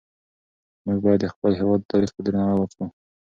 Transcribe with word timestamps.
موږ 0.85 0.97
باید 1.03 1.19
د 1.21 1.25
خپل 1.33 1.51
هېواد 1.59 1.89
تاریخ 1.91 2.09
ته 2.15 2.21
درناوی 2.25 2.57
وکړو. 2.59 2.85